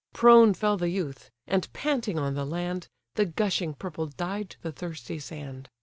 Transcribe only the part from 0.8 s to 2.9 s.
youth; and panting on the land,